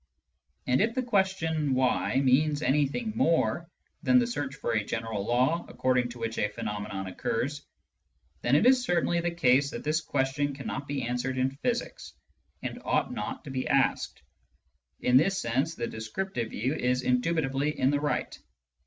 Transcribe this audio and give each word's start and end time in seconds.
And 0.65 0.81
if 0.81 0.95
the 0.95 1.03
question" 1.03 1.75
why?" 1.75 2.19
means 2.23 2.63
anything 2.63 3.13
more 3.15 3.69
than 4.01 4.17
the 4.17 4.25
search 4.25 4.55
for 4.55 4.71
a 4.71 4.83
general 4.83 5.23
law 5.27 5.63
according 5.69 6.09
to 6.09 6.17
which 6.17 6.39
a 6.39 6.47
phenomenon 6.49 7.05
occurs, 7.05 7.61
then 8.41 8.55
it 8.55 8.65
is 8.65 8.83
certainly 8.83 9.21
the 9.21 9.29
case 9.29 9.69
that 9.69 9.83
this 9.83 10.01
question 10.01 10.55
cannot 10.55 10.87
be 10.87 11.03
answered 11.03 11.37
in 11.37 11.51
physics 11.51 12.13
and 12.63 12.81
ought 12.83 13.13
not 13.13 13.43
to 13.43 13.51
be 13.51 13.67
asked. 13.67 14.23
In 15.01 15.17
this 15.17 15.37
sense, 15.39 15.75
the 15.75 15.85
descriptive 15.85 16.49
view 16.49 16.73
is 16.73 17.03
indubitably 17.03 17.77
in 17.79 17.91
the 17.91 17.99
right. 17.99 18.35